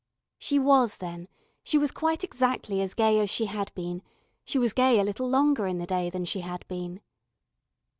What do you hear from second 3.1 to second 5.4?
as she had been, she was gay a little